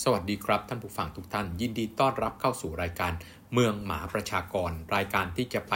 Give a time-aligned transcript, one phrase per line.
[0.00, 3.12] สวัสดีครับ ท่านผู้ฟังทุกท่าน ยินดีต้อนรับเข้าสู่รายการ
[3.52, 5.74] เมืองหมาประชากร รายการที่จะไป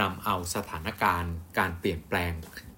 [0.00, 2.32] นำเอาสถานการณ์ การเปลี่ยนแปลง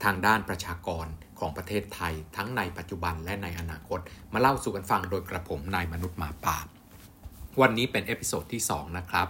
[0.05, 1.07] ทางด้านประชากร
[1.39, 3.99] ของประเทศไทย ทั้งในปัจจุบันและในอนาคต
[4.33, 6.59] มาเล่าสู่กันฟังโดยกระผมนายมนุษย์หมาป่า
[7.61, 9.29] วันนี้เป็น episode ที่ 2 นะครับ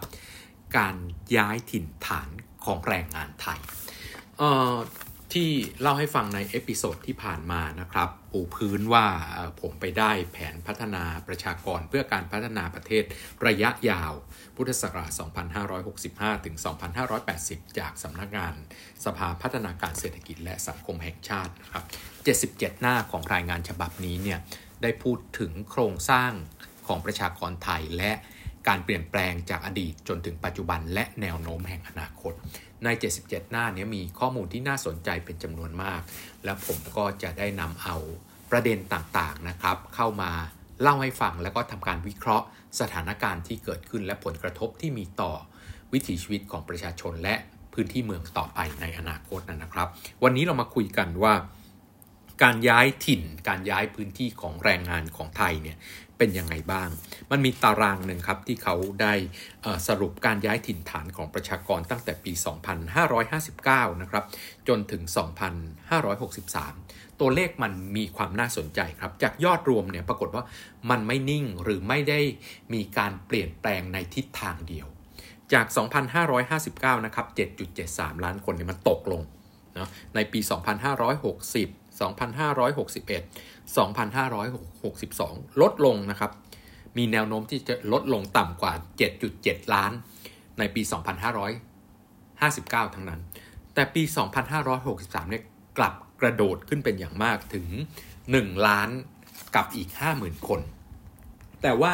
[0.76, 0.96] การ
[1.36, 2.30] ย้ายถิ่นฐาน
[2.64, 3.60] ของแรงงานไทย
[5.34, 5.50] ที่
[5.80, 9.06] เล่าให้ฟังใน episode ที่ผ่านมานะครับ ปูพื้นว่า
[9.60, 13.04] ผมไปได้แผนพัฒนาประชากรเพื่อการพัฒนาประเทศ
[13.46, 14.12] ระยะยาว
[14.56, 15.10] พุทธศักราช
[15.78, 16.56] 2565 ถึง
[17.16, 18.54] 2580 จากสำนักงาน
[19.04, 21.84] สภาพัฒนาการเศรษฐกิจและสังคมแห่งชาติครับ
[22.50, 24.38] 77 หน้าของรายงานฉบับนี้เนี่ย
[24.82, 26.32] ได้พูดถึงโครงสร้าง
[26.86, 28.12] ของประชากรไทยและ
[28.68, 32.34] การเปลี่ยนแปลงจากอดีตจนถึงปัจจุบันและแนวโน้มแห่งอนาคต
[32.84, 32.88] ใน
[33.20, 36.00] 77 หน้านี้มีข้อมูลที่น่าสนใจเป็นจำนวนมาก
[36.44, 37.96] และผมก็จะได้นำเอา
[38.50, 40.30] ประเด็นต่างๆนะครับ เข้ามา
[40.82, 42.46] เล่าให้ฟังแล้วก็ทำการวิเคราะห์
[42.80, 45.32] สถานการณ์ที่เกิดขึ้นและผลกระทบที่มีต่อ
[45.92, 47.34] วิถีชีวิตของประชาชน และ
[47.72, 49.88] พื้นที่เมืองต่อไปในอนาคตนะครับ
[50.22, 51.34] วันนี้เรามาคุยกันว่า
[52.42, 55.76] การย้ายถิ่น การย้ายพื้นที่ของแรงงานของไทยเนี่ย
[56.20, 56.88] เป็นยังไงบ้าง
[57.30, 59.14] มันมีตารางหนึ่งครับที่เขาได้
[59.88, 62.32] สรุปการย้ายถิ่นฐานของประชากรตั้งแต่ปี
[63.16, 64.24] 2559 นะครับ
[64.68, 65.02] จนถึง
[65.90, 70.44] 2563 ตัวเลขมันมีความน่าสนใจครับ จากยอดรวมเนี่ยปรากฏว่า
[70.90, 72.20] มันไม่นิ่งหรือไม่ได้
[72.74, 74.86] มีการเปลี่ยนแปลงในทิศทางเดียว
[75.52, 75.66] จาก
[76.36, 77.26] 2,559 นะครับ
[77.76, 79.22] 7.73 ล้านคนเนี่ยมันตกลง
[79.78, 80.40] นะในปี
[81.00, 82.02] 2560 2561
[83.76, 86.30] 2562 ลดลงนะครับ
[86.96, 88.72] มีแนวโน้มที่จะลดลงต่ำกว่า
[89.22, 89.92] 7.7 ล้าน
[90.58, 90.82] ในปี
[91.68, 93.20] 2559 ทั้งนั้น
[93.74, 94.02] แต่ปี
[94.66, 95.42] 2563 เนี่ย
[95.78, 97.66] กลับกระโดดขึ้นเป็นอย่างมากถึง
[98.16, 98.90] 1 ล้าน
[99.54, 100.60] กับอีก 50,000 คน
[101.62, 101.92] แต่ว่า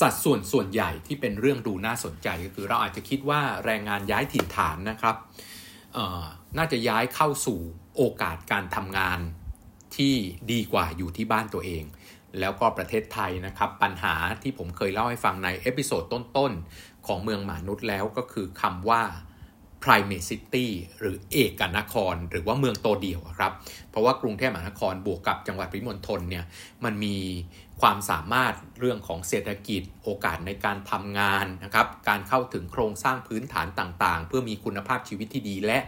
[0.00, 5.16] สัดส่วนส่วนใหญ่ที่เป็นเรื่องดูน่าสนใจก็คือเราอาจจะคิดว่าแรงงานย้ายถิ่นฐานนะครับ
[6.58, 7.58] น่าจะย้ายเข้าสู่
[7.96, 9.18] โอกาสการทำงาน
[9.96, 10.14] ที่
[10.52, 11.84] ดีกว่าอยู่ที่บ้านตัวเอง
[12.40, 19.02] แล้วก็ประเทศไทยนะครับ ปัญหาที่ผมเคยเล่าให้ฟังใน episode ต้นๆ ของเมืองมนุษย์แล้วก็คือคำว่า
[19.82, 20.66] primate city
[20.98, 23.52] หรือเอกนคร หรือว่าเมืองโตเดียวครับ
[23.90, 26.44] เพราะว่ากรุงเทพมหานครบวกกับจังหวัดปริมณฑลเนี่ย
[26.84, 27.16] มันมี
[27.80, 35.78] ความสามารถเรื่องของเศรษฐกิจโอกาสในการทำงานนะครับ การเข้าถึงโครงสร้างพื้นฐานต่างๆ เพื่อมีคุณภาพชีวิตที่ดีและ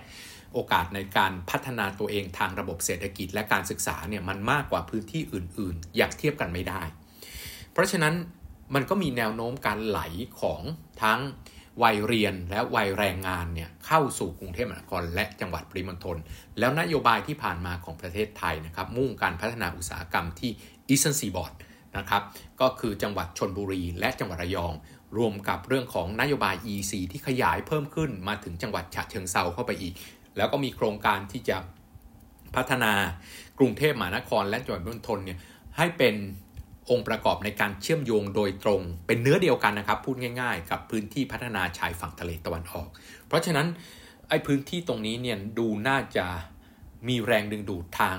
[0.53, 6.83] โอกาสในการพัฒนาตัวเองทางระบบเศรษฐกิจและการศึกษาเนี่ยมันมากกว่าพื้นที่อื่น ๆ อยากเทียบกันไม่ได้
[7.73, 8.15] เพราะฉะนั้น
[8.75, 10.01] มันก็มีแนวโน้มการไหล
[10.41, 10.63] ของ
[11.03, 11.21] ทั้ง
[11.83, 16.17] วัยเรียนและวัยแรงงานเนี่ยเข้าสู่กรุงเทพมหานครและจังหวัดปริมณฑล
[16.59, 20.51] แล้วนโยบายที่ผ่านมาของประเทศไทยนะครับมุ่งการพัฒนาอุตสาหกรรมที่
[20.89, 21.53] อีสเทนซีบอร์ด
[21.97, 22.23] นะครับ
[22.61, 24.73] ก็คือจังหวัดชนบุรีและจังหวัดระยอง
[25.19, 29.95] รวมกับเรื่องของนโยบาย EC ที่ขยายเพิ่มขึ้นมาถึงจังหวัดฉะเชิงเซาเข้าไปอีก
[30.37, 31.57] แล้วก็มีโครงการที่จะ
[32.57, 32.93] พัฒนา
[33.59, 35.39] กรุงเทพมหานครและจังหวัดนนทนเนี่ย
[35.77, 36.15] ให้เป็น
[36.91, 42.89] องค์ประกอบในการเชื่อมโยงโดยตรง เป็นเนื้อเดียวกันนะครับ พูดง่ายๆ กับพื้นที่พัฒนาชายฝั่งทะเลตะวันออก
[43.27, 43.67] เพราะฉะนั้น
[44.29, 46.27] ไอ้พื้นที่ตรงนี้เนี่ยดูน่าจะ
[47.09, 48.19] มีแรงดึงดูดทาง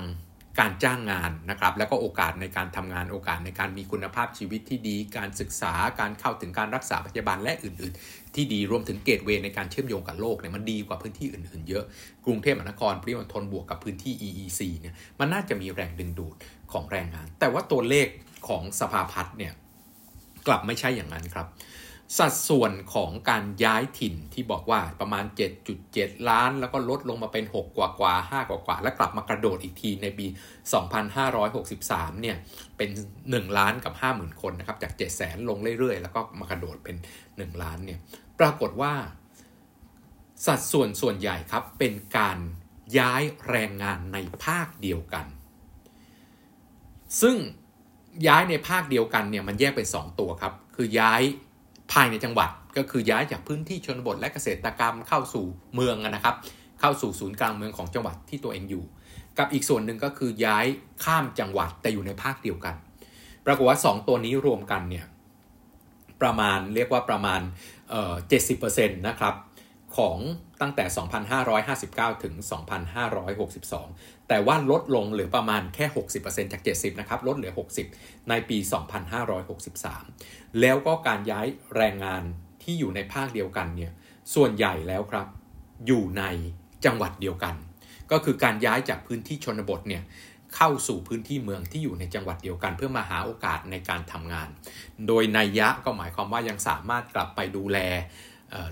[0.60, 11.84] การจ้างงานนะครับ แล้วก็โอกาสในการทำงานโอกาสในการมีคุณภาพชีวิตที่ดี การศึกษาการเข้าถึงการรักษาพยาบาลและอื่น ๆ ที่ดีรวมถึงเกตเวในการเชื่อมโยงกับโลกเนี่ยมันดีกว่าพื้นที่อื่น ๆ เยอะ
[12.24, 16.36] กรุงเทพมหานครปริมณฑลบวกกับพื้นที่ EEC เนี่ยมันน่าจะมีแรงดึงดูด
[16.72, 18.06] ของแรงงาน แต่ว่าตัวเลข
[18.48, 19.52] ของสภาพัฒน์เนี่ย
[20.46, 21.46] กลับไม่ใช่อย่างนั้นครับ
[22.16, 25.24] สัดส่วนของการย้ายถิ่นที่บอกว่าประมาณ
[25.76, 30.26] 7.7 ล้าน แล้วก็ลดลงมาเป็น 6 กว่ากว่า5กว่ากว่า แล้วกลับมากระโดดอีกทีในปี
[31.04, 32.36] 2563 เนี่ย
[32.76, 32.90] เป็น
[33.24, 36.96] 1 ล้านกับ 50,000 คนนะครับ จาก7 0 0 0 0ลงเรื่อยๆ แล้วก็มากระโดดเป็น
[37.28, 37.98] 1 ล้านเนี่ย
[38.40, 38.92] ปรากฏว่า
[40.46, 42.38] สัดส่วนส่วนใหญ่ครับ เป็นการ
[42.98, 45.26] ย้ายแรงงานในภาคเดียวกัน
[47.20, 47.36] ซึ่ง
[48.26, 51.22] ย้ายในภาคเดียวกันเนี่ยมันแยกเป็น 2 ตัวครับ คือย้าย
[51.92, 55.44] ภายในจังหวัดก็คือย้ายจากพื้นที่ชนบทและเกษตรกรรมเข้าสู่
[55.74, 56.34] เมืองนะครับ
[56.80, 58.84] เข้าสู่ศูนย์กลางเมืองของจังหวัดที่ตัวเองอยู่
[59.38, 60.66] กับอีกส่วนหนึ่งก็คือย้าย
[61.04, 62.74] ข้ามจังหวัดแต่อยู่ในภาคเดียวกัน
[63.46, 65.06] ปรากฏว่า 2 ตัวนี้รวมกันเนี่ย
[66.22, 67.40] ประมาณเรียกว่าประมาณ
[67.90, 68.14] เอ่อ
[68.60, 69.34] 70%นะครับ
[69.96, 70.18] ของ
[70.60, 70.84] ตั้งแต่
[71.54, 72.34] 2,559 ถึง
[73.16, 75.86] 2,562 แต่ว่าลดลงเหลือประมาณแค่
[76.18, 77.52] 60%จาก 70 นะครับ ลดเหลือ
[77.90, 78.58] 60 ในปี
[79.38, 81.46] 2,563 แล้วก็การย้าย
[81.76, 82.22] แรงงาน
[82.62, 83.92] ที่อยู่ในภาคเดียวกันเนี่ย
[84.34, 85.26] ส่วนใหญ่แล้วครับ
[85.86, 86.24] อยู่ใน
[86.84, 87.54] จังหวัดเดียวกัน
[88.10, 90.02] ก็คือการย้ายจากพื้นที่ชนบทเนี่ย
[90.56, 94.48] เข้าสู่พื้นที่เมืองที่อยู่ในจังหวัดเดียวกัน เพื่อมาหาโอกาสในการทำงาน
[95.06, 97.78] โดยนัยยะก็หมายความว่ายังสามารถกลับไปดูแล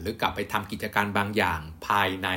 [0.00, 2.28] หรือกลับไปทำกิจการบางอย่างภายใน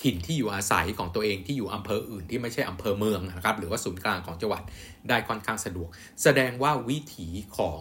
[0.00, 4.62] ถิ่นที่อยู่อาศัยของตัวเองที่อยู่อำเภออื่นที่ไม่ใช่อำเภอเมืองนะครับหรือว่าศูนย์กลางของจังหวัด
[5.08, 5.88] ได้ค่อนข้างสะดวก
[6.22, 7.80] แสดงว่าวิถีของ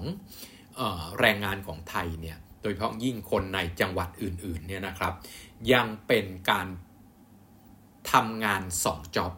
[1.20, 5.14] แรงงานของไทยเนี่ยโดยเฉพาะยิ่งคนในจังหวัดอื่นๆเนี่ยนะครับ
[5.74, 6.68] ยังเป็นการ
[8.12, 9.34] ทำงาน2จ็อบ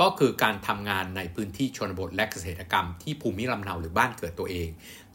[0.00, 4.68] ก็คือการทำงานในพื้นที่ชนบทและเกษตรกรรมที่ภูมิลำเนาหรือบ้านเกิดตัวเอง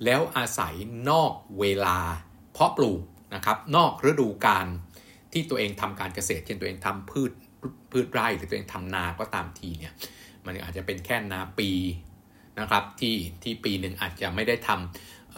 [0.04, 0.74] แล้วอาศัย
[1.10, 1.98] นอกเวลา
[2.52, 3.02] เพาะปลูก
[3.36, 4.68] นะครับนอกฤดูกาล
[5.34, 7.32] ที่ตัวเองทำการเกษตรเช่นตัวเองทำพืช
[7.92, 9.94] พืชไร่หรือตัวเองทำนาก็ตามทีเนี่ย
[10.46, 11.70] มันอาจจะเป็นแค่นาปี
[12.60, 14.70] นะครับที่ที่ปีหนึ่งอาจจะไม่ได้ท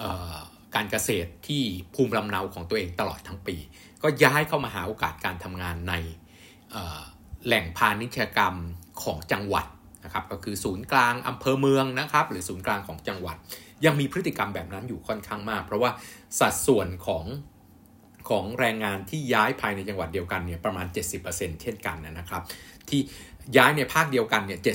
[0.04, 1.64] ำการเกษตรที่
[1.96, 3.56] ภูมิลำเนาของตัวเองตลอดทั้งปี
[4.04, 5.94] ก็ย้ายเข้ามาหาโอกาสการทำงานใน
[7.46, 8.56] แหล่งพาณิชยกรรม
[9.04, 9.68] ของจังหวัด
[10.04, 13.38] นะครับก็คือศูนย์กลางอำเภอเมืองนะครับหรือศูนย์กลางของจังหวัด
[13.86, 15.92] ยังมีพฤติกรรมแบบนั้นอยู่ค่อนข้างมาก เพราะว่า
[16.40, 17.24] สัดส่วนของ
[18.30, 20.88] ของแรงงานที่ย้ายภายในจังหวัดเดียวกันเนี่ยประมาณ
[21.24, 22.44] 70%เช่นกันนะครับ
[22.89, 23.01] ที่
[23.57, 24.66] ย้ายในภาคเดียวกันเนี่ยเ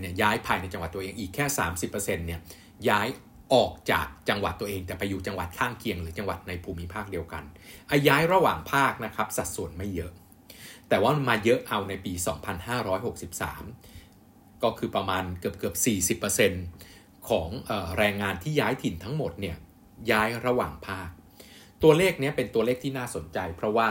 [0.00, 1.44] เนี่ยย้ายภายในจังหวัดตัวเองอีกแค่
[1.80, 2.40] 30%เนี่ย
[2.88, 3.08] ย้าย
[3.54, 7.44] ออกจากจังหวัดตัวเองแต่ไปอยู่จังหวัดข้างเคียงหรือจังหวัดในภูมิภาคเดียวกัน
[7.90, 10.12] อ้ย้ายระหว่างภาคนะครับสัดส่วนไม่เยอะ
[10.88, 12.12] แต่ว่ามาเยอะเอาในปี
[13.32, 16.18] 2563 ก็คือประมาณเกือบเกือบ
[16.70, 17.48] 40%ของ
[17.98, 19.56] แรงงานที่ย้ายถิ่นทั้งหมดเนี่ย
[20.10, 21.08] ย้ายระหว่างภาค
[21.82, 23.88] ตัวเลขนี้เป็นตัวเลขที่น่าสนใจ เพราะว่า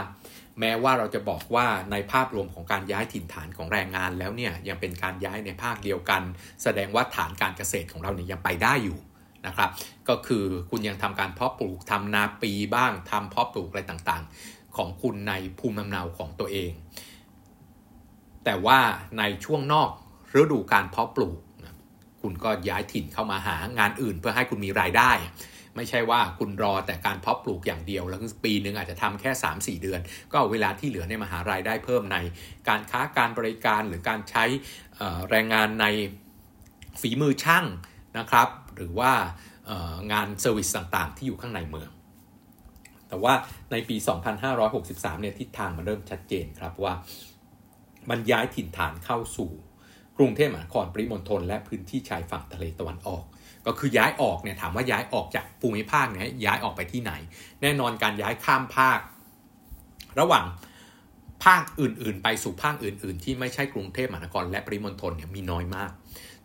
[0.60, 6.22] แม้ว่าเราจะบอกว่าในภาพรวมของการย้ายถิ่นฐานของแรงงานแล้วเนี่ยยังเป็นการย้ายในภาคเดียวกัน
[6.64, 9.00] แสดงว่าฐานการเกษตรของเราเนี่ยยังไปได้อยู่
[9.48, 9.70] นะครับ
[10.10, 16.72] ก็คือคุณยังทำการเพาะปลูกทำนาปีบ้างทำเพาะปลูกอะไรต่างๆ ของคุณในภูมิลำเนาของตัวเอง
[18.46, 18.80] แต่ว่า
[19.18, 19.90] ในช่วงนอก
[20.40, 21.38] ฤดูการเพาะปลูก
[22.22, 25.12] คุณก็ย้ายถิ่นเข้ามาหางานอื่นเพื่อให้คุณมีรายได้
[25.76, 30.00] ไม่ใช่ว่าคุณรอแต่การเพาะปลูกอย่างเดียว แล้วปีหนึ่งอาจจะทำแค่ 3-4 เดือน
[30.32, 32.18] ก็เอาเวลาที่เหลือในมหารายได้เพิ่มใน
[32.70, 34.44] การค้าการบริการหรือการใช้
[35.30, 35.86] แรงงานใน
[37.02, 37.66] ฝีมือช่าง
[38.18, 39.12] นะครับ หรือว่า
[40.12, 41.92] งานเซอร์วิสต่างๆ ที่อยู่ข้างในเมือง
[43.08, 43.34] แต่ว่า
[43.72, 43.96] ในปี
[44.60, 46.94] 2563 เนี่ยทิศทางมันเริ่มชัดเจนครับว่า
[48.10, 49.52] มันย้ายถิ่นฐานเข้าสู่
[50.18, 53.24] กรุงเทพมหานครปริมณฑลและพื้นที่ชายฝั่งทะเลตะวันออก
[53.68, 57.12] ก็คือย้ายออกเนี่ยถามว่าย้ายออกจากภูมิภาคเนี่ยย้ายออกไปที่ไหน
[57.62, 59.00] แน่นอนการย้ายข้ามภาค
[60.20, 60.46] ระหว่าง
[61.46, 65.92] ภาคอื่น ๆ ไปสู่ภาคอื่น ๆ ที่ไม่ใช่กรุงเทพมหานครและปริมณฑลเนี่ยมีน้อยมาก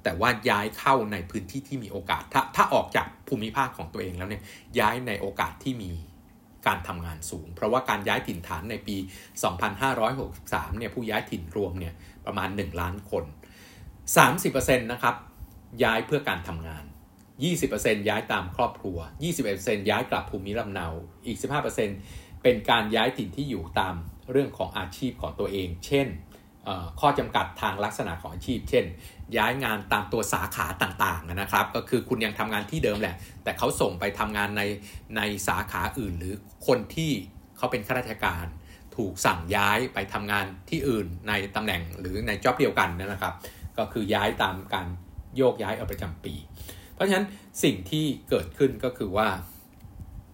[0.02, 4.42] แต่ว่าย้ายเข้าในพื้นที่ที่มีโอกาส ถ้าถ้าออกจากภูมิภาคของตัวเองแล้วเนี่ย
[4.80, 5.90] ย้ายในโอกาสที่มี
[6.66, 8.96] การทำงานสูง เพราะว่าการย้ายถิ่นฐานในปี
[9.86, 11.94] 2563 เนี่ยผู้ย้ายถิ่นรวมเนี่ย
[12.26, 13.24] ประมาณ 1 ล้านคน
[14.06, 15.14] 30%นะครับ
[15.82, 16.84] ย้ายเพื่อการทำงาน
[17.44, 18.98] 20%ย้ายตามครอบครัว
[19.44, 20.86] 21%ย้ายกลับภูมิลำเนา
[21.26, 21.38] อีก
[21.90, 23.94] 15%เป็นการย้ายถิ่นที่อยู่ตาม
[24.30, 26.08] เรื่องของอาชีพของตัวเอง เช่น
[27.00, 28.84] ข้อจำกัดทางลักษณะของอาชีพ เช่น
[29.36, 34.62] ย้ายงานตามตัวสาขาต่างๆนะครับ ก็คือคุณยังทำงานที่เดิมแหละ แต่เขาส่งไปทำงานใน
[35.16, 36.34] ในสาขาอื่น หรือ
[36.66, 37.12] คนที่
[37.56, 38.46] เขาเป็นข้าราชการ
[38.96, 43.34] ถูกสั่งย้ายไปทำงานที่อื่นในตำแหน่งหรือในจ็อบเดียวกันนะครับ
[43.78, 44.86] ก็คือย้ายตามการ
[45.36, 46.34] โยกย้ายเอาประจำปี
[46.96, 47.26] เพราะฉะนั้น
[47.62, 49.28] สิ่งที่เกิดขึ้นก็คือว่า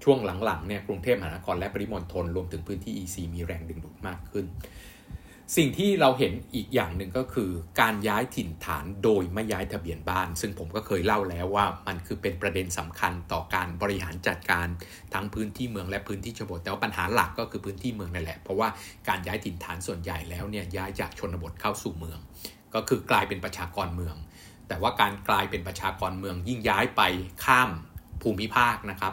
[0.04, 4.46] ช่วงหลังๆเนี่ยกรุงเทพมหานครและปริมณฑลรวมถึงพื้นที่ EC มีแรงดึงดูดมากขึ้น
[5.56, 14.66] สิ่งที่เราเห็นอีกอย่างหนึ่งก็คือ การย้ายถิ่นฐานโดยไม่ย้ายทะเบียนบ้าน ซึ่งผมก็เคยเล่าแล้วว่ามันคือเป็นประเด็นสำคัญต่อการบริหารจัดการ
[15.14, 18.68] ทั้งพื้นที่เมืองและพื้นที่ชนบทแต่ว่าปัญหาหลักก็คือพื้นที่เมืองนั่นแหละเพราะว่า
[19.08, 22.18] การย้ายถิ่นฐานส่วนใหญ่แล้วเนี่ยย้ายจากชนบทเข้าสู่เมือง
[22.74, 24.16] ก็คือกลายเป็นประชากรเมือง
[24.72, 27.02] แต่ว่าการกลายเป็นประชากรเมืองยิ่งย้ายไป
[27.44, 27.70] ข้าม
[28.22, 29.12] ภูมิภาคนะครับ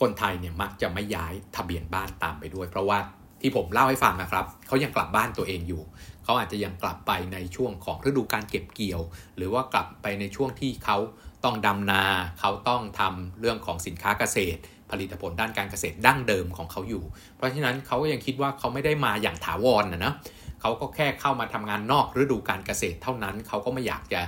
[0.00, 2.98] คนไทยเนี่ยมักจะไม่ย้ายทะเบียนบ้านตามไปด้วย เพราะว่า
[3.40, 5.82] ที่ผมเล่าให้ฟังนะครับเขายังกลับบ้านตัวเองอยู่
[6.24, 9.00] เขาอาจจะยังกลับไปในช่วงของฤดูการเก็บเกี่ยว
[9.36, 10.98] หรือว่ากลับไปในช่วงที่เขา
[11.44, 12.04] ต้องดำนา
[12.40, 17.04] เขาต้องทำเรื่องของสินค้าเกษตร ผลิตผลด้านการเกษตรดั้งเดิมของเขาอยู่
[17.36, 20.12] เพราะฉะนั้นเขาก็ยังคิดว่าเขาไม่ได้มาอย่างถาวรนนะนะ
[20.60, 24.20] เขาก็แค่เข้ามาทำงานนอกฤดูการเกษตรเท่านั้น เขาก็ไม่อยากจะ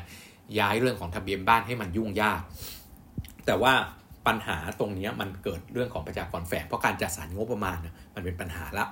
[0.59, 2.41] ย้ายเรื่องของทะเบียนบ้านให้มันยุ่งยาก
[3.47, 3.73] แต่ว่า
[4.27, 7.79] ปัญหาตรงนี้มันเกิดเรื่องของประชากรแฝงเพราะการจัดสรรงบประมาณ
[8.15, 8.85] มันเป็นปัญหาละ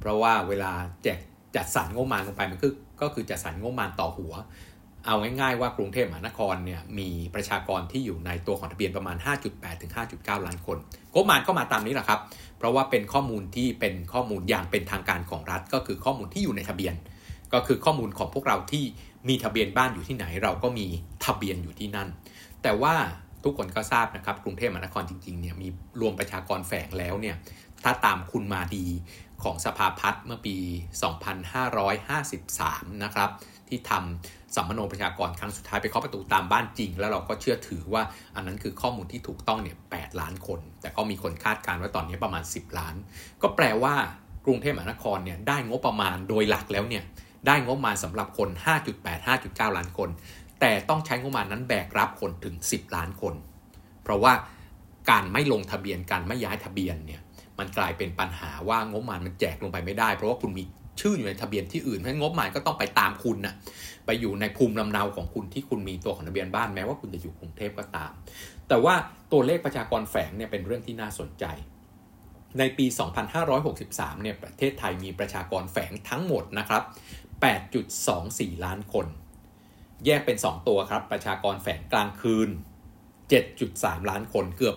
[0.00, 1.18] เพราะว่าเวลาแจก
[1.56, 4.34] จัดสรรงบประมาณลงไปมันคือก็คือจัดสรรงบประมาณต่อหัว
[5.06, 9.16] เอาง่ายๆว่ากรุงเทพมหานครเนี่ยมีประชากรที่อยู่ในตัวของทะเบียนประมาณ
[9.48, 10.76] 5.8 ถึง 5.9 ล้านคน
[11.12, 12.20] งบประมาณก็มาตามนี้แหละครับ
[12.58, 16.94] เพราะว่าเป็นข้อมูลที่เป็นข้อมูลอย่างเป็นทางการของรัฐ ก็คือข้อมูลที่อยู่ในทะเบียน
[17.52, 18.84] ก็คือข้อมูลของพวกเราที่
[19.28, 20.86] มีทะเบียนบ้านอยู่ที่ไหน เราก็มี
[21.24, 22.08] ทะเบียนอยู่ที่นั่น
[22.62, 22.94] แต่ว่า
[23.44, 25.68] ทุกคนก็ทราบนะครับกรุงเทพมหานครจริงๆเนี่ยมี
[26.00, 27.36] รวมประชากรแฝงแล้วเนี่ย
[27.84, 28.86] ถ้าตามคุณมาดี
[29.42, 30.56] ของสภาพัฒน์เมื่อปี
[31.80, 33.30] 2553 นะครับ
[33.74, 38.02] ที่ทำสัมมโนประชากรครั้งสุดท้ายไปเคาะประตูตามบ้านจริง แล้วเราก็เชื่อถือว่า
[38.36, 42.94] อันนั้นคือข้อมูลที่ถูกต้องเนี่ย8ล้านคน แต่ก็มีคนคาดการณ์ว่าตอนนี้ประมาณ 10 ล้าน
[43.42, 43.94] ก็แปลว่า
[44.46, 47.04] กรุงเทพมหานครเนี่ยได้งบประมาณโดยหลักแล้วเนี่ย
[47.46, 48.48] ได้งบประมาณสำหรับคน
[48.88, 50.08] 5.8 5.9 ล้านคน
[50.60, 53.34] แต่ต้องใช้งบประมาณนั้นแบกรับคนถึง 10 ล้านคน
[54.02, 54.32] เพราะว่า
[55.10, 57.20] การไม่ลงทะเบียนการไม่ย้ายทะเบียนเนี่ย
[57.58, 60.64] มันกลายเป็นปัญหาว่างบประมาณมันแจกลงไปไม่ได้ เพราะว่าคุณมี
[61.00, 63.54] ชื่ออยู่ในทะเบียนที่อื่นเพราะงบประมาณก็ต้องไปตามคุณนะ่ะ
[64.06, 68.10] ไปอยู่ในภูมิลำเนาของคุณที่คุณมีตัวของทะเบียนบ้านแม้ว่าคุณจะอยู่กรุงเทพก็ตาม
[68.68, 68.94] แต่ว่า
[69.32, 71.44] ตัวเลขประชากรแฝงเนี่ยเป็นเรื่องที่น่าสนใจ
[72.58, 72.86] ในปี
[73.54, 76.82] 2563 เนี่ยประเทศไทยมีประชากรแฝงทั้งหมดนะครับ
[77.94, 79.06] 8.24 ล้านคน
[80.06, 82.48] แยกเป็น 2 ตัวครับ ประชากรแฝงกลางคืน
[83.28, 84.76] 7.3 ล้านคนเกือบ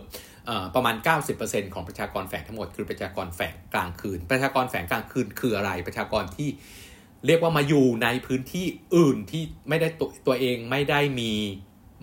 [0.76, 0.96] ประมาณ
[1.36, 6.50] 90%ของประชากรแฝงทั้งหมดคือประชากรแฝงกลางคืน ประชากรแฝงกลางคืนคืออะไร ประชากรที่
[7.26, 11.32] เรียกว่ามาอยู่ในพื้นที่อื่นที่ไม่ได้ตัวตัวเองไม่ได้มี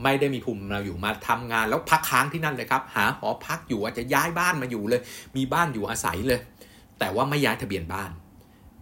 [0.04, 5.00] ไม่ได้มีภูมิเราอยู่มาทำงานแล้วพักค้างที่นั่นเลยครับ หาหอพักอยู่อาจจะย้ายบ้านมาอยู่เลย
[5.36, 6.40] มีบ้านอยู่อาศัยเลย
[6.98, 8.10] แต่ว่าไม่ย้ายทะเบียนบ้าน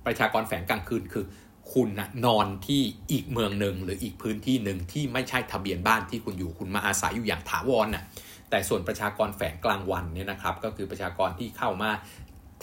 [0.07, 1.25] ประชากรแฝงกลางคืนคือ
[1.73, 8.05] คุณนะนอนที่อีกเมืองหนึ่งหรืออีกพื้นที่หนึ่งที่ไม่ใช่ทะเบียนบ้านที่คุณอยู่คุณมาอาศัยอยู่อย่างถาวรน่ะ
[8.53, 11.91] แต่ส่วนประชากรแฝงกลางวันเนี่ยนะครับก็คือประชากรที่เข้ามา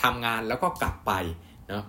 [0.03, 1.11] ทำงานแล้วก็กลับไป
[1.71, 1.83] นะ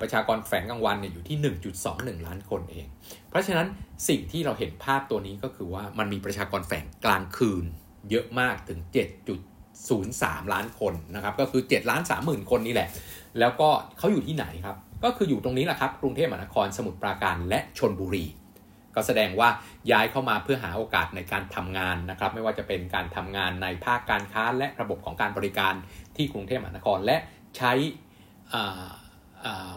[0.00, 1.36] ประชากรแฝงกลางวันเนี่ยอยู่ที่
[1.82, 2.86] 1.21 ล้านคนเอง
[3.30, 3.66] เพราะฉะนั้น
[4.08, 7.64] สิ่งที่เราเห็นภาพตัวนี้ก็คือว่ามันมีประชากรแฝงกลางคืน
[8.10, 8.80] เยอะมากถึง
[9.46, 12.88] 7.03 ล้านคนนะครับก็คือ7ล้าน30,000 คนนี่แหละ
[13.38, 18.24] แล้วก็เขาอยู่ที่ไหนครับ ก็คืออยู่ตรงนี้แหละครับ กรุงเทพมหานครสมุทรปราการและชนบุรี
[18.96, 19.48] ก็แสดงว่า
[19.92, 25.74] ย้ายเข้ามาเพื่อหาโอกาสในการทำงานนะครับ ไม่ว่าจะเป็นการทำงานในภาคการค้าและระบบของการบริการ
[26.16, 27.16] ที่กรุงเทพมหานคร และ
[27.56, 27.72] ใช้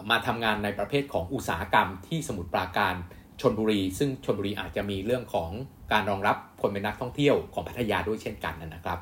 [0.10, 2.96] มาทำงานในประเภทของอุตสาหกรรมที่สมุทรปราการ
[3.42, 5.50] ชนบุรี ซึ่งชนบุรีอาจจะมีเรื่องของ
[5.92, 9.00] การรองรับคนเป็นนักท่องเที่ยวของพัทยาด้วยเช่นกันนะครับ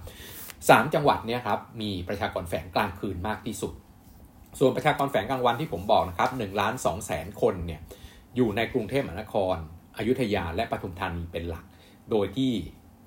[0.69, 3.73] สามจังหวัดนี้ครับมีประชากรแฝงกลางคืนมากที่สุด
[4.59, 7.81] ส่วนประชากรแฝงกลางวันที่ผมบอกนะครับหนึ่งล้านสองแสนคนเนี่ย
[8.35, 9.55] อยู่ในกรุงเทพมหานคร
[9.97, 11.65] อยุธยาและปทุมธานีเป็นหลัก
[12.11, 12.51] โดยที่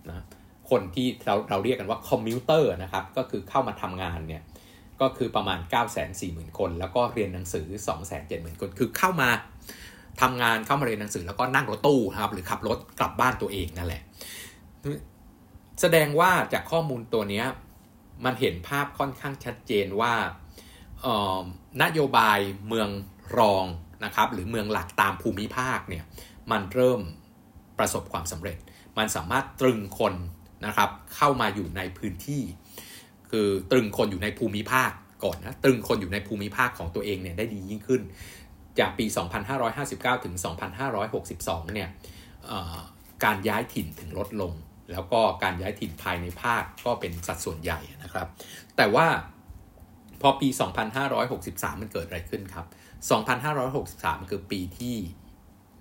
[0.09, 0.25] นะ
[0.71, 4.43] คนที่เราเราเรียกกันว่าคอมมิวเตอร์นะครับ ก็คือเข้ามาทำงานเนี่ย
[5.01, 8.61] ก็คือประมาณ 9 4 0 0 0 0 คน แล้วก็เรียนหนังสือ 2 7 0 0 0 0
[8.61, 9.31] คน คือเข้ามา
[10.21, 14.03] ทำงานเข้ามาเรียนหนังสือแล้วก็นั่งรถตู้ครับ หรือขับรถกลับบ้านตัวเองนั่นแหละ
[15.81, 17.43] แสดงว่าจากข้อมูลตัวนี้
[18.25, 20.15] มันเห็นภาพค่อนข้างชัดเจนว่า
[21.83, 22.89] นโยบายเมือง
[23.39, 23.65] รอง
[24.05, 26.05] นะครับ หรือเมืองหลักตามภูมิภาคเนี่ย
[26.53, 27.01] มันเริ่ม
[27.79, 28.57] ประสบความสำเร็จ
[28.99, 30.15] มันสามารถตรึงคน
[30.67, 32.43] นะครับเข้ามาอยู่ในพื้นที่
[33.31, 34.91] คือตรึงคนอยู่ในภูมิภาค
[35.25, 38.03] ก่อนนะตรึงคนอยู่ในภูมิภาคของตัวเองเนี่ยได้ดียิ่งขึ้น
[38.79, 39.07] จากปี
[39.65, 40.35] 2559 ถึง
[41.05, 41.89] 2562 เนี่ย
[43.25, 44.53] การย้ายถิ่นถึงลดลง
[44.93, 48.27] แล้วก็การย้ายถิ่นภายในภาคก็เป็นสัดส่วนใหญ่นะครับ
[48.77, 49.07] แต่ว่า
[50.21, 50.49] พอปี
[51.15, 52.67] 2563 มันเกิดอะไรขึ้นครับ
[53.49, 54.97] 2563 คือปีที่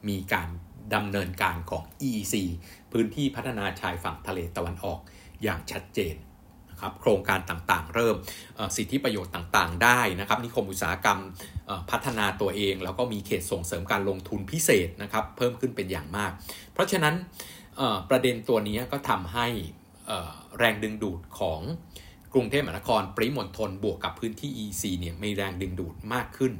[0.08, 0.50] มีการ
[0.96, 2.36] ดำเนินการของ EEC
[2.92, 5.00] พื้นที่พัฒนาชายฝั่งทะเลตะวันออก
[5.44, 6.16] อย่างชัดเจน
[6.72, 8.16] นะครับโครงการต่างๆ เริ่ม
[8.76, 11.20] สิทธิประโยชน์ต่างๆ ได้นะครับ นิคมอุตสาหกรรม
[11.92, 16.32] พัฒนาตัวเอง แล้วก็มีเขตส่งเสริมการลงทุนพิเศษนะครับ เพิ่มขึ้นเป็นอย่างมาก
[16.74, 17.16] เพราะฉะนั้น
[18.10, 19.48] ประเด็นตัวนี้ก็ทำให้
[20.58, 21.62] แรงดึงดูดของ
[22.34, 26.54] กรุงเทพมหานครปริมณฑลบวกกับพื้นที่ EC เนี่ยมีแรงดึงดูดมากขึ้น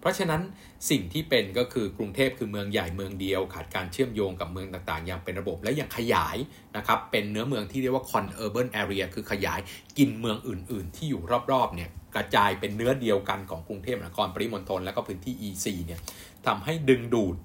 [0.00, 0.42] เพราะฉะนั้น
[0.90, 6.36] สิ่งที่เป็นก็คือกรุงเทพคือเมืองใหญ่เมืองเดียว ขาดการเชื่อมโยงกับเมืองต่างๆ อย่างเป็นระบบและยังขยาย
[6.76, 9.60] นะครับเป็นเนื้อเมืองที่เรียกว่า con urban area คือขยาย
[9.98, 16.00] กินเมืองอื่น ๆ ที่อยู่รอบๆเนี่ยกระจายเป็นเนื้อเดียวกันของกรุงเทพมหานครปริมณฑลและก็พื้นที่ EC เนี่ย
[16.46, 17.36] ทำให้ดึงดูด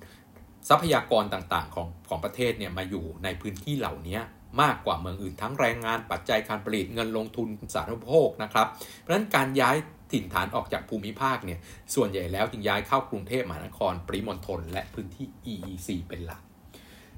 [0.70, 4.20] ทรัพยากรต่างๆ ของของประเทศเนี่ยมาอยู่ในพื้นที่เหล่านี้
[4.62, 8.68] มากกว่าเมืองอื่นทั้งแรงงานปัจจัยการผลิตเงินลงทุนสาธารณโภคนะครับ
[9.00, 9.78] เพราะฉะนั้นการย้าย
[10.12, 11.60] ถิ่นฐานออกจากภูมิภาคเนี่ย
[11.96, 16.42] ส่วนใหญ่แล้วจึงย้ายเข้ากรุงเทพมหานคร ปริมณฑลและพื้นที่ EEC เป็นหลัก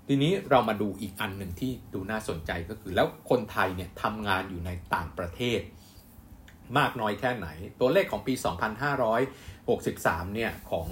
[0.07, 5.59] ทีนี้เรามาดูอีกอันหนึ่งที่ดูน่าสนใจก็คือ แล้วคนไทยเนี่ยทำงานอยู่ในต่างประเทศ
[6.77, 7.47] มากน้อยแค่ไหน
[7.79, 8.33] ตัวเลขของปี
[9.29, 10.87] 2563 เนี่ยของ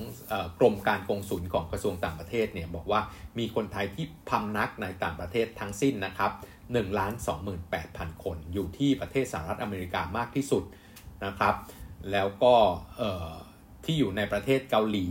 [0.60, 3.02] กรมการกงสุลของกระทรวงต่างประเทศเนี่ยบอกว่า
[3.40, 6.32] มีคนไทยที่พำนักในต่างประเทศทั้งสิ้นนะครับ
[6.66, 7.14] 1ล้าน
[7.70, 10.64] 28,000 คน อยู่ที่ประเทศสหรัฐอเมริกามากที่สุด
[11.26, 11.54] นะครับ
[12.12, 12.54] แล้วก็
[13.84, 15.08] ที่อยู่ในประเทศเกาหลี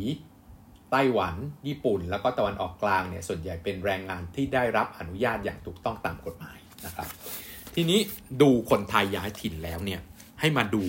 [0.90, 1.34] ไต้หวัน
[1.68, 7.08] ญี่ปุ่น แล้วก็ตะวันออกกลางเนี่ยส่วนใหญ่เป็นแรงงานที่ได้รับอนุญาตอย่างถูกต้องตามกฎหมายนะครับ
[7.74, 8.00] ทีนี้
[8.42, 10.00] ดูคนไทยย้ายถิ่นแล้วเนี่ย
[10.40, 10.82] ให้มาดู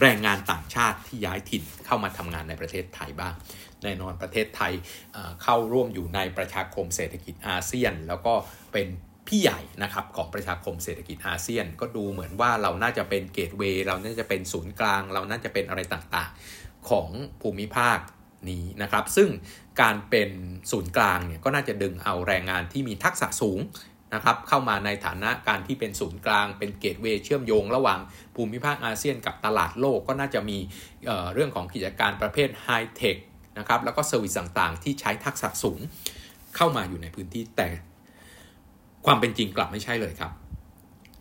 [0.00, 3.34] แรงงานต่างชาติที่ย้ายถิ่นเข้ามาทำงานในประเทศไทยบ้าง
[3.82, 4.72] แน่นอนประเทศไทย
[5.42, 8.34] เข้าร่วมอยู่ในประชาคมเศรษฐกิจอาเซียน แล้วก็
[8.72, 8.86] เป็น
[9.28, 17.08] พี่ใหญ่นะครับของประชาคมเศรษฐกิจอาเซียน ก็ดูเหมือนว่าเราน่าจะเป็น gateway เราน่าจะเป็นศูนย์กลาง เราน่าจะเป็นอะไรต่างๆของ
[17.42, 17.98] ภูมิภาค
[18.50, 19.28] นี้นะครับ ซึ่ง
[19.80, 20.30] การเป็น
[20.70, 23.60] ศูนย์กลางเนี่ยก็น่าจะดึงเอาแรงงานที่มีทักษะสูง
[24.14, 28.00] นะครับเข้ามาในฐานะการที่เป็นศูนย์กลางเป็น gateway เชื่อมโยง ระหว่าง
[28.36, 30.58] ภูมิภาคอาเซียนกับตลาดโลกก็น่าจะมี
[31.04, 33.16] เเรื่องของกิจการประเภทไฮเทค
[33.58, 35.80] นะครับแล้วก็เซอร์วิสต่างๆ ที่ใช้ทักษะสูง
[36.56, 37.68] เข้ามาอยู่ในพื้นที่แต่
[39.06, 40.32] ความเป็นจริงกลับไม่ใช่เลยครับ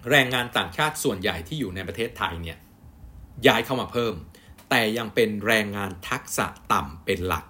[0.09, 2.57] แรงงานต่างชาติส่วนใหญ่ที่อยู่ในประเทศไทยเนี่ย
[3.47, 4.13] ย้ายเข้ามาเพิ่ม
[4.69, 7.45] แต่ยังเป็นแรงงานทักษะต่ำเป็นหลัก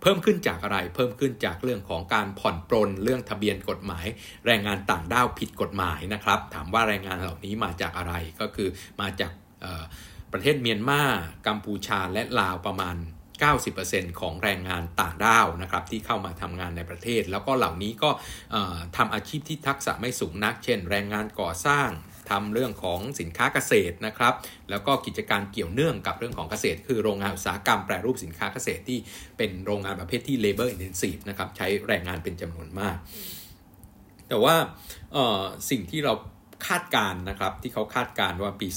[0.00, 4.06] เพิ่มขึ้นจากอะไร เพิ่มขึ้นจากเรื่องของการผ่อนปรนเรื่องทะเบียนกฎหมาย
[4.46, 8.68] แรงงานต่างด้าวผิดกฎหมายนะครับ ถามว่าแรงงานเหล่านี้มาจากอะไรก็คือ
[9.00, 9.32] มาจาก
[10.32, 11.02] ประเทศเมียนมา
[11.46, 12.96] กัมพูชาและลาวประมาณ
[13.42, 18.10] 90%ของแรงงานต่างด้าวนะครับที่เข้ามาทำงานในประเทศ แล้วก็เหล่านี้ก็
[18.96, 21.88] ทำอาชีพที่ทักษะไม่สูงนัก เช่น แรงงานก่อสร้าง
[22.30, 24.34] ทำเรื่องของสินค้าเกษตรนะครับ
[24.70, 28.98] แล้วก็กิจการเกี่ยวเนื่องกับเรื่องของเกษตร คือโรงงานอุตสาหกรรมแปรรูปสินค้าเกษตรที่
[29.36, 32.96] เป็นโรงงานประเภทที่ labor intensive นะครับใช้แรงงานเป็นจำนวนมาก
[34.28, 34.56] แต่ว่า
[35.70, 36.14] สิ่งที่เรา
[36.66, 38.68] คาดการนะครับที่เขาคาดการว่าปี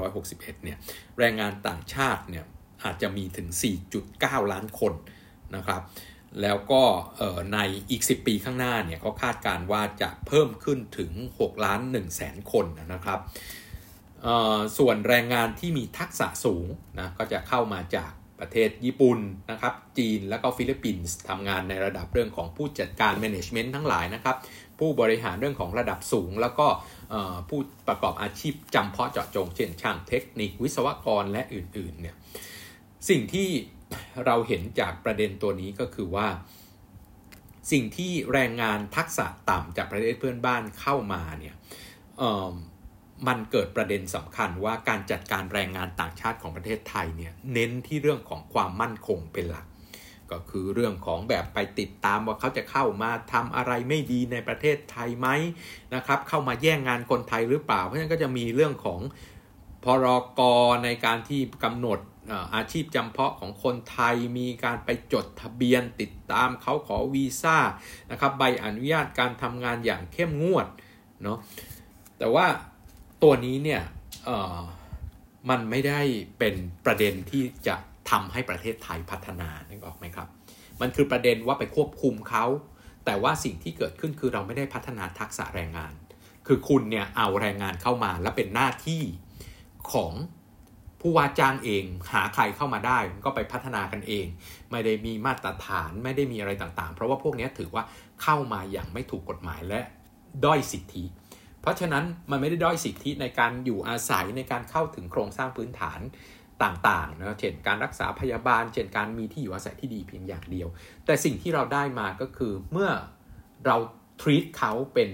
[0.00, 0.78] 2561 เนี่ย
[1.18, 2.44] แรงงานต่างชาติเนี่ย
[2.84, 3.48] อาจจะมีถึง
[4.00, 4.92] 4.9 ล้านคน
[5.56, 5.82] นะครับ
[6.42, 6.82] แล้วก็
[7.52, 7.58] ใน
[7.90, 13.20] อีก 10 ปีข้างหน้าเนี่ยเขาคาดการว่าจะเพิ่มขึ้นถึง 6 ล้าน1แสนคนนะครับ
[14.78, 16.66] ส่วนแรงงานที่มีทักษะสูง
[16.98, 18.10] นะก็จะเข้ามาจาก
[18.40, 19.18] ประเทศญี่ปุ่น
[19.50, 24.36] นะครับจีนแล้วก็ฟิลิปปินส์ทำงานในระดับเรื่องของผู้จัดการ management ทั้งหลายนะครับ
[24.78, 26.66] ผู้บริหารเรื่องของระดับสูง แล้วก็
[27.48, 32.16] ผู้ประกอบอาชีพจำเพาะเจาะจง เช่นช่างเทคนิควิศวกรและอื่นๆเนี่ย
[33.08, 33.48] สิ่งที่
[34.26, 36.28] เราเห็นจากประเด็นตัวนี้ก็คือว่า
[37.72, 41.54] สิ่งที่แรงงานทักษะต่ำจากประเทศเพื่อนบ้านเข้ามาเนี่ย
[43.26, 49.66] มันเกิดประเด็นสำคัญว่าการจัดการแรงงานต่างชาติของประเทศไทยเนี่ยเน้นที่เรื่องของความมั่นคงเป็นหลัก
[50.32, 55.28] ก็คือเรื่องของแบบไปติดตามว่าเขาจะเข้ามาทำอะไรไม่ดีในประเทศไทยไหม
[55.94, 59.00] นะครับ เข้ามาแย่งงานคนไทยหรือเปล่า เพราะฉะนั้นก็จะมีเรื่องของ
[59.84, 60.06] พร
[60.38, 61.98] กรในการที่กำหนด
[62.54, 67.58] อาชีพจำเพาะของคนไทยมีการไปจดทะเบียนติดตามเขาขอวีซ่า
[68.10, 70.66] นะครับใบอนุญาตการทำงานอย่างเข้มงวด
[71.22, 71.38] เนาะ
[72.18, 72.46] แต่ว่า
[73.22, 73.82] ตัวนี้เนี่ย
[75.50, 76.00] มันไม่ได้
[76.38, 77.76] เป็นประเด็นที่จะ
[78.10, 80.28] ทำให้ประเทศไทยพัฒนานึกออกไหมครับ
[80.80, 82.44] มันคือประเด็นว่าไปควบคุมเขา
[83.04, 85.92] แต่ว่าสิ่งที่เกิดขึ้นคือเราไม่ได้พัฒนาทักษะแรงงาน
[86.46, 89.02] คือคุณเนี่ยเอาแรงงานเข้ามาแล้วเป็นหน้าที่
[89.92, 90.12] ของ
[91.06, 94.26] ผู้ว่าจ้างเองหาใครเข้ามาได้ก็ไปพัฒนากันเอง
[94.70, 97.82] ไม่ได้มีมาตรฐานไม่ได้มีอะไรต่างๆ เพราะว่าพวกนี้ถือว่า
[98.22, 99.80] เข้ามาอย่างไม่ถูกกฎหมายและ
[100.44, 101.04] ด้อยสิทธิ
[101.60, 106.00] เพราะฉะนั้นมันไม่ได้ด้อยสิทธิในการอยู่อาศัยในการเข้าถึงโครงสร้างพื้นฐาน
[106.62, 110.68] ต่างๆนะเช่นการรักษาพยาบาล เช่นการมีที่อยู่อาศัยที่ดีเพียงอย่างเดียว
[111.06, 112.90] แต่สิ่งที่เราได้มาก็คือเมื่อ
[113.66, 113.76] เรา
[114.20, 115.10] ทรีตเขาเป็น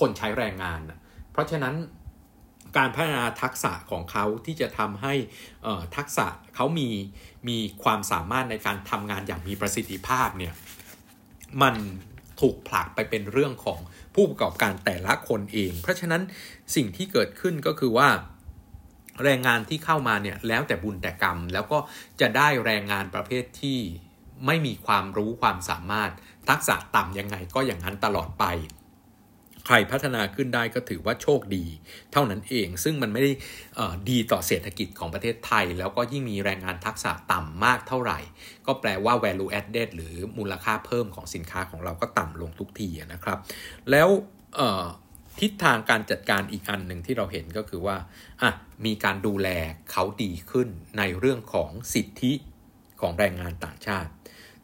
[0.00, 0.80] คนใช้แรงงาน
[1.32, 1.74] เพราะฉะนั้น
[2.76, 5.14] การพัฒนาทักษะของเขาที่จะทำให้
[5.96, 6.26] ทักษะ
[6.56, 6.88] เขามี
[7.48, 10.54] มีความสามารถในการทำงานอย่างมีประสิทธิภาพเนี่ย
[11.62, 11.74] มัน
[12.40, 13.78] ถูกผลักไปเป็นเรื่องของ
[14.14, 16.22] ผู้ประกอบการแต่ละคนเอง เพราะฉะนั้น
[16.74, 18.08] สิ่งที่เกิดขึ้นก็คือว่า
[19.24, 21.78] แรงงานที่เข้ามาเนี่ยแล้วแต่บุญแต่กรรม แล้วก็
[22.20, 23.78] จะได้แรงงานประเภทที่
[24.46, 26.10] ไม่มีความรู้ความสามารถ
[26.48, 28.44] ทักษะต่ำยังไงก็อย่างนั้นตลอดไป
[29.70, 31.64] ใครพัฒนาขึ้นได้ก็ถือว่าโชคดี
[32.12, 33.32] เท่านั้นเอง ซึ่งมันไม่ได้
[34.10, 38.18] ดีต่อเศรษฐกิจของประเทศไทย แล้วก็ยิ่งมีแรงงานทักษะต่ำมากเท่าไหร่
[38.66, 43.38] ก็แปลว่า value added หรือมูลค่าเพิ่มของสินค้าของเราก็ต่ำลงทุกทีนะครับ
[43.90, 44.08] แล้ว
[45.40, 47.96] ทิศทางการจัดการอีกอันหนึ่งที่เราเห็นก็คือว่า
[48.42, 48.50] อะ
[48.84, 49.48] มีการดูแล
[49.90, 52.32] เขาดีขึ้นในเรื่องของสิทธิ
[53.00, 54.10] ของแรงงานต่างชาติ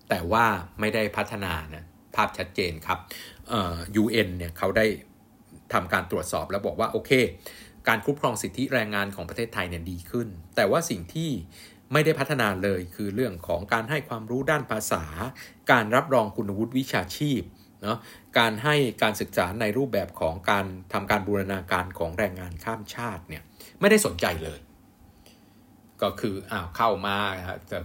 [0.09, 0.47] แต่ว่า
[0.81, 2.99] ไม่ได้พัฒนานะภาพชัดเจนครับ
[4.03, 4.87] UN เอ็นเนี่ยเขาได้
[5.73, 7.11] ทำการตรวจสอบแล้วบอกว่าโอเค
[7.89, 11.31] การคุ้มครองสิทธิแรงงานของประเทศไทยเนี่ยดีขึ้น แต่ว่าสิ่งที่
[11.93, 15.05] ไม่ได้พัฒนาเลยคือเรื่องของการให้ความรู้ด้านภาษา
[15.73, 17.43] การรับรองคุณวุฒิวิชาชีพ
[17.83, 17.99] เนาะ
[18.39, 23.43] การให้การศึกษาในรูปแบบของการทำการบูรณาการของแรงงานข้ามชาติเนี่ย
[23.81, 24.61] ไม่ได้สนใจเลย
[26.03, 27.17] ก็คืออ้าวเข้ามา
[27.71, 27.79] จะ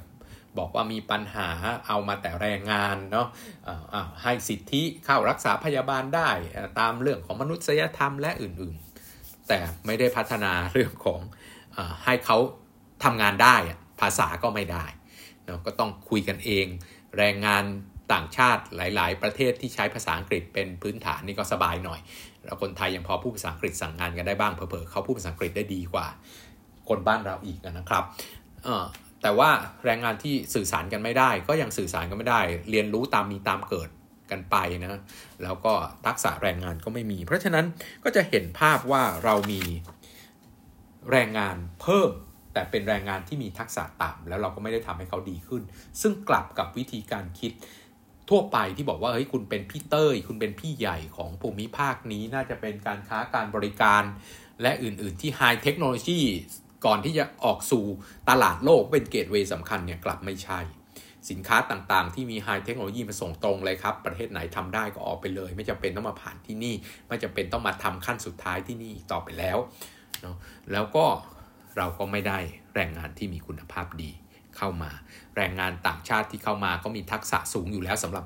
[0.58, 1.50] บอกว่ามีปัญหา
[1.88, 3.28] เอามาแต่แรงงานเนาะ
[4.24, 6.30] ให้สิทธิเข้ารักษาพยาบาลได้
[6.80, 11.22] ตามเรื่องของมนุษยธรรมและอื่นๆ แต่ไม่ได้พัฒนาเรื่องของ
[11.78, 12.38] อให้เขา
[13.04, 13.56] ทำงานได้
[14.02, 14.86] ภาษาก็ไม่ได้
[15.46, 16.66] เนาะก็ต้องคุยกันเอง
[17.18, 17.64] แรงงาน
[18.14, 22.00] ต่างชาติหลาย ๆ ประเทศที่ใช้ภาษาอังกฤษเป็นพื้นฐานนี่ก็สบายหน่อย
[22.46, 26.08] แล้วคนไทยยังพอพูดภาษาอังกฤษสั่งงานกันได้บ้างเผลอๆเขาพูดภาษาอังกฤษได้ดีกว่า
[26.90, 28.04] คนบ้านเราอีกนะครับ
[29.22, 29.50] แต่ว่า
[29.86, 33.90] แรงงานที่สื่อสารกันไม่ได้ ก็ยังสื่อสารกันไม่ได้ เรียนรู้ตามมีตามเกิด
[34.32, 35.02] กันไปนะ
[35.44, 35.74] แล้วก็
[36.06, 37.66] ทักษะแรงงานก็ไม่มี เพราะฉะนั้น
[38.04, 39.62] ก็จะเห็นภาพว่าเรามี
[41.12, 42.12] แรงงานเพิ่ม
[42.54, 45.62] แต่เป็นแรงงานที่มีทักษะต่ำแล้วเราก็ไม่ได้ทำให้เขาดีขึ้น
[46.02, 47.52] ซึ่งกลับกับวิธีการคิด
[48.30, 54.04] ทั่วไปที่บอกว่าเฮ้ยคุณเป็นพี่เต้ย คุณเป็นพี่ใหญ่ของภูมิภาคนี้น่าจะเป็นการค้าการบริการ
[54.62, 56.22] และอื่น ๆ ที่ไฮเทคโนโลยี
[56.86, 57.86] ก่อนที่จะออกสู่
[58.30, 60.60] ตลาดโลกเป็นเกตเวย์สำคัญเนี่ยกลับไม่ใช่
[61.30, 66.76] สินค้าต่างๆ ที่มีไฮเทคโนโลยีมาส่งตรงเลยครับ ประเทศไหนทำได้ก็ออกไปเลย ไม่จำเป็นต้องมาผ่านที่นี่
[67.08, 69.58] ไม่จำเป็นต้องมาทำขั้นสุดท้ายที่นี่อีกต่อไปแล้ว
[70.22, 70.36] เนาะ
[70.72, 71.06] แล้วก็
[71.78, 72.40] เราก็ไม่ได้
[72.76, 74.12] แรงงานที่มีคุณภาพดี
[74.58, 74.92] เข้ามา
[75.38, 78.24] แรงงานต่างชาติที่เข้ามาก็มีทักษะสูงอยู่แล้วสำหรับ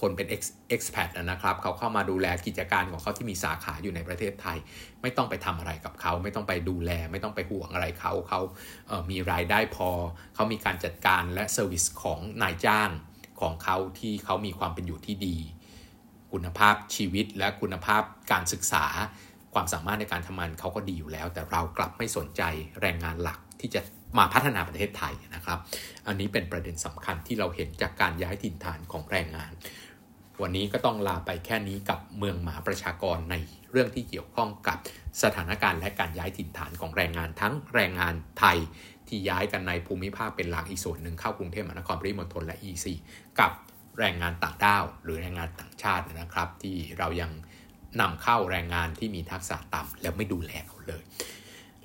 [0.00, 0.26] คนเป็น
[0.74, 4.58] expat นะครับ เขาเข้ามาดูแลกิจการของเขาที่มีสาขาอยู่ในประเทศไทย
[5.02, 8.40] ไม่ต้องไปทำอะไรกับเขา ไม่ต้องไปดูแล ไม่ต้องไปห่วงอะไรเขาเขา
[8.88, 9.90] มีรายได้พอ
[10.34, 12.90] เขามีการจัดการและ service ของนายจ้าง
[13.40, 15.36] ของเขาที่เขามีความเป็นอยู่ที่ดี
[16.32, 18.86] คุณภาพชีวิตและคุณภาพการศึกษา
[19.54, 22.42] ความสามารถในการทำงานเขาก็ดีอยู่แล้ว แต่เรากลับไม่สนใจ
[22.80, 23.80] แรงงานหลักที่จะ
[24.18, 25.58] มาพัฒนาประเทศไทยนะครับ
[26.06, 29.52] อันนี้เป็นประเด็นสำคัญที่เราเห็นจากการย้ายถิ่นฐานของแรงงาน
[30.42, 33.34] วันนี้ก็ต้องลาไปแค่นี้กับเมืองหมาประชากรใน
[33.70, 34.78] เรื่องที่เกี่ยวข้องกับ
[35.22, 38.58] สถานการณ์และการย้ายถิ่นฐานของแรงงานทั้งแรงงานไทย
[39.08, 42.86] ที่ย้ายกันในภูมิภาคเป็นหลักอีกส่วนหนึ่งเข้ากรุงเทพมหานครปริมณฑลและ EEC
[43.40, 43.52] กับ
[43.98, 47.30] แรงงานต่างด้าว หรือแรงงานต่างชาตินะครับ ที่เรายัง
[48.00, 51.02] นำเข้าแรงงานที่มีทักษะต่ำแล้วไม่ดูแลเขาเลย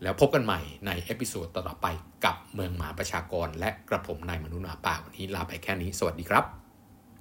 [0.03, 1.87] แล้วพบกันใหม่ใน episode ต่อไป
[2.25, 6.62] กับเมืองหมาประชากร และกระผมนายมนุษย์หมาป่าวันนี้ลาไปแค่นี้ สวัสดีครับ